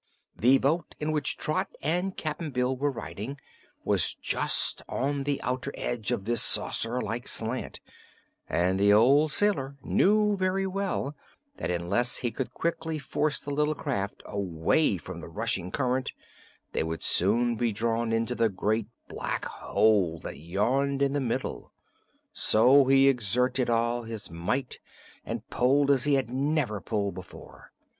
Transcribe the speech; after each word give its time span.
The 0.35 0.57
boat 0.57 0.95
in 0.99 1.11
which 1.11 1.37
Trot 1.37 1.67
and 1.79 2.17
Cap'n 2.17 2.49
Bill 2.49 2.75
were 2.75 2.89
riding 2.89 3.37
was 3.83 4.15
just 4.15 4.81
on 4.89 5.25
the 5.25 5.39
outer 5.43 5.71
edge 5.75 6.09
of 6.09 6.25
this 6.25 6.41
saucer 6.41 6.99
like 6.99 7.27
slant, 7.27 7.81
and 8.49 8.79
the 8.79 8.91
old 8.91 9.31
sailor 9.31 9.77
knew 9.83 10.35
very 10.37 10.65
well 10.65 11.15
that 11.57 11.69
unless 11.69 12.17
he 12.17 12.31
could 12.31 12.51
quickly 12.51 12.97
force 12.97 13.39
the 13.39 13.51
little 13.51 13.75
craft 13.75 14.23
away 14.25 14.97
from 14.97 15.19
the 15.19 15.27
rushing 15.29 15.69
current 15.69 16.13
they 16.71 16.81
would 16.81 17.03
soon 17.03 17.55
be 17.55 17.71
drawn 17.71 18.11
into 18.11 18.33
the 18.33 18.49
great 18.49 18.87
black 19.07 19.45
hole 19.45 20.17
that 20.21 20.39
yawned 20.39 21.03
in 21.03 21.13
the 21.13 21.21
middle. 21.21 21.71
So 22.33 22.85
he 22.85 23.07
exerted 23.07 23.69
all 23.69 24.01
his 24.01 24.31
might 24.31 24.79
and 25.23 25.47
pulled 25.51 25.91
as 25.91 26.05
he 26.05 26.15
had 26.15 26.31
never 26.31 26.81
pulled 26.81 27.13
before. 27.13 27.71